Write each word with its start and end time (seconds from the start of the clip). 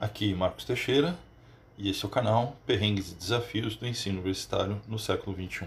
Aqui 0.00 0.32
Marcos 0.32 0.64
Teixeira 0.64 1.18
e 1.76 1.90
esse 1.90 2.04
é 2.04 2.06
o 2.06 2.10
canal 2.10 2.56
Perrengues 2.64 3.10
e 3.10 3.16
Desafios 3.16 3.74
do 3.74 3.84
Ensino 3.84 4.18
Universitário 4.18 4.80
no 4.86 4.96
século 4.96 5.34
XXI. 5.36 5.66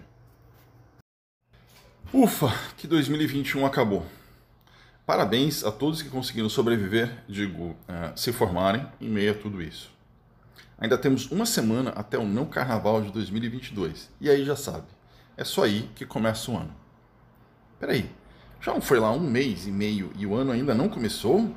Ufa, 2.14 2.48
que 2.78 2.88
2021 2.88 3.66
acabou. 3.66 4.06
Parabéns 5.06 5.66
a 5.66 5.72
todos 5.72 6.02
que 6.02 6.10
conseguiram 6.10 6.48
sobreviver, 6.48 7.14
digo, 7.28 7.72
uh, 7.72 7.76
se 8.16 8.32
formarem 8.32 8.88
em 9.02 9.10
meio 9.10 9.32
a 9.32 9.36
tudo 9.36 9.62
isso. 9.62 9.92
Ainda 10.78 10.98
temos 10.98 11.30
uma 11.30 11.46
semana 11.46 11.90
até 11.90 12.18
o 12.18 12.24
não 12.24 12.46
carnaval 12.46 13.02
de 13.02 13.12
2022 13.12 14.10
e 14.22 14.30
aí 14.30 14.46
já 14.46 14.56
sabe, 14.56 14.88
é 15.36 15.44
só 15.44 15.66
aí 15.66 15.90
que 15.94 16.06
começa 16.06 16.50
o 16.50 16.56
ano. 16.56 16.74
Peraí, 17.78 18.10
já 18.62 18.74
não 18.74 18.80
foi 18.80 18.98
lá 18.98 19.12
um 19.12 19.20
mês 19.20 19.68
e 19.68 19.72
meio 19.72 20.10
e 20.18 20.26
o 20.26 20.34
ano 20.34 20.54
ainda 20.54 20.74
não 20.74 20.88
começou? 20.88 21.54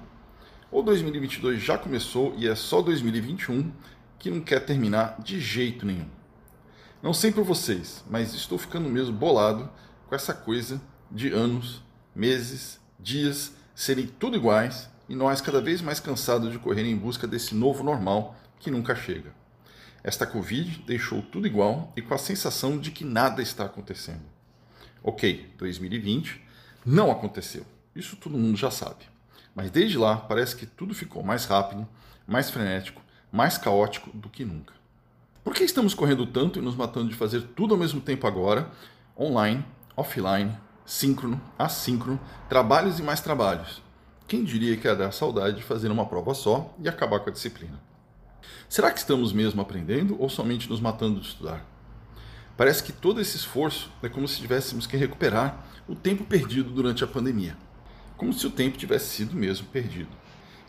Ou 0.74 0.82
2022 0.82 1.62
já 1.62 1.78
começou 1.78 2.34
e 2.36 2.48
é 2.48 2.54
só 2.56 2.82
2021 2.82 3.70
que 4.18 4.28
não 4.28 4.40
quer 4.40 4.58
terminar 4.58 5.22
de 5.22 5.38
jeito 5.38 5.86
nenhum? 5.86 6.08
Não 7.00 7.14
sei 7.14 7.30
por 7.30 7.44
vocês, 7.44 8.04
mas 8.10 8.34
estou 8.34 8.58
ficando 8.58 8.88
mesmo 8.88 9.16
bolado 9.16 9.70
com 10.08 10.16
essa 10.16 10.34
coisa 10.34 10.82
de 11.08 11.28
anos, 11.28 11.80
meses, 12.12 12.80
dias 12.98 13.52
serem 13.72 14.08
tudo 14.08 14.36
iguais 14.36 14.90
e 15.08 15.14
nós 15.14 15.40
cada 15.40 15.60
vez 15.60 15.80
mais 15.80 16.00
cansados 16.00 16.50
de 16.50 16.58
correr 16.58 16.84
em 16.84 16.96
busca 16.96 17.28
desse 17.28 17.54
novo 17.54 17.84
normal 17.84 18.34
que 18.58 18.68
nunca 18.68 18.96
chega. 18.96 19.32
Esta 20.02 20.26
Covid 20.26 20.82
deixou 20.84 21.22
tudo 21.22 21.46
igual 21.46 21.92
e 21.96 22.02
com 22.02 22.14
a 22.14 22.18
sensação 22.18 22.78
de 22.78 22.90
que 22.90 23.04
nada 23.04 23.40
está 23.40 23.64
acontecendo. 23.64 24.24
Ok, 25.04 25.54
2020 25.56 26.42
não 26.84 27.12
aconteceu. 27.12 27.64
Isso 27.94 28.16
todo 28.16 28.36
mundo 28.36 28.56
já 28.56 28.72
sabe. 28.72 29.13
Mas 29.54 29.70
desde 29.70 29.96
lá 29.96 30.16
parece 30.16 30.56
que 30.56 30.66
tudo 30.66 30.94
ficou 30.94 31.22
mais 31.22 31.44
rápido, 31.44 31.86
mais 32.26 32.50
frenético, 32.50 33.00
mais 33.30 33.56
caótico 33.56 34.10
do 34.16 34.28
que 34.28 34.44
nunca. 34.44 34.74
Por 35.44 35.54
que 35.54 35.62
estamos 35.62 35.94
correndo 35.94 36.26
tanto 36.26 36.58
e 36.58 36.62
nos 36.62 36.74
matando 36.74 37.10
de 37.10 37.14
fazer 37.14 37.42
tudo 37.54 37.74
ao 37.74 37.80
mesmo 37.80 38.00
tempo 38.00 38.26
agora, 38.26 38.70
online, 39.18 39.64
offline, 39.96 40.56
síncrono, 40.86 41.40
assíncrono, 41.58 42.18
trabalhos 42.48 42.98
e 42.98 43.02
mais 43.02 43.20
trabalhos? 43.20 43.82
Quem 44.26 44.42
diria 44.42 44.76
que 44.76 44.88
ia 44.88 44.96
dar 44.96 45.12
saudade 45.12 45.56
de 45.56 45.62
fazer 45.62 45.90
uma 45.90 46.06
prova 46.06 46.34
só 46.34 46.74
e 46.80 46.88
acabar 46.88 47.20
com 47.20 47.28
a 47.28 47.32
disciplina? 47.32 47.78
Será 48.68 48.90
que 48.90 48.98
estamos 48.98 49.32
mesmo 49.32 49.60
aprendendo 49.60 50.16
ou 50.18 50.28
somente 50.28 50.68
nos 50.68 50.80
matando 50.80 51.20
de 51.20 51.28
estudar? 51.28 51.64
Parece 52.56 52.82
que 52.82 52.92
todo 52.92 53.20
esse 53.20 53.36
esforço 53.36 53.90
é 54.02 54.08
como 54.08 54.26
se 54.26 54.40
tivéssemos 54.40 54.86
que 54.86 54.96
recuperar 54.96 55.66
o 55.86 55.94
tempo 55.94 56.24
perdido 56.24 56.70
durante 56.70 57.04
a 57.04 57.06
pandemia. 57.06 57.56
Como 58.16 58.32
se 58.32 58.46
o 58.46 58.50
tempo 58.50 58.78
tivesse 58.78 59.06
sido 59.06 59.36
mesmo 59.36 59.66
perdido. 59.66 60.10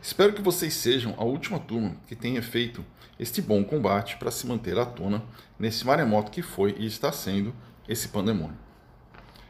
Espero 0.02 0.34
que 0.34 0.42
vocês 0.42 0.74
sejam 0.74 1.16
a 1.18 1.24
última 1.24 1.60
turma 1.60 1.96
que 2.08 2.16
tenha 2.16 2.42
feito 2.42 2.86
este 3.20 3.42
bom 3.42 3.64
combate 3.64 4.18
para 4.18 4.32
se 4.32 4.46
manter 4.46 4.78
à 4.78 4.86
tona 4.86 5.24
nesse 5.58 5.86
maremoto 5.86 6.32
que 6.32 6.42
foi 6.42 6.76
e 6.78 6.86
está 6.86 7.12
sendo 7.12 7.56
esse 7.88 8.10
pandemônio. 8.10 8.58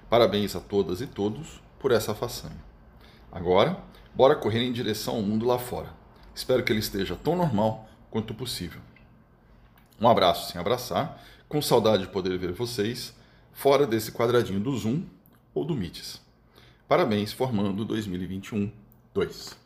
Parabéns 0.09 0.55
a 0.55 0.59
todas 0.59 1.01
e 1.01 1.07
todos 1.07 1.61
por 1.79 1.91
essa 1.91 2.15
façanha. 2.15 2.63
Agora, 3.31 3.83
bora 4.13 4.35
correr 4.35 4.63
em 4.63 4.71
direção 4.71 5.15
ao 5.15 5.21
mundo 5.21 5.45
lá 5.45 5.59
fora. 5.59 5.89
Espero 6.33 6.63
que 6.63 6.71
ele 6.71 6.79
esteja 6.79 7.15
tão 7.15 7.35
normal 7.35 7.89
quanto 8.09 8.33
possível. 8.33 8.81
Um 9.99 10.07
abraço 10.07 10.51
sem 10.51 10.59
abraçar, 10.59 11.21
com 11.47 11.61
saudade 11.61 12.03
de 12.03 12.09
poder 12.09 12.37
ver 12.37 12.51
vocês 12.51 13.13
fora 13.51 13.85
desse 13.85 14.11
quadradinho 14.11 14.59
do 14.59 14.75
Zoom 14.77 15.03
ou 15.53 15.63
do 15.63 15.75
Meets. 15.75 16.24
Parabéns 16.87 17.33
formando 17.33 17.83
2021 17.83 18.71
2. 19.13 19.64